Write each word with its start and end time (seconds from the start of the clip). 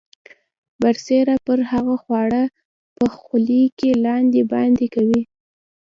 برسیره 0.81 1.35
پر 1.45 1.59
هغه 1.71 1.95
خواړه 2.03 2.43
په 2.95 3.05
خولې 3.17 3.63
کې 3.77 3.89
لاندې 4.05 4.41
باندې 4.53 4.85
کوي. 4.95 5.21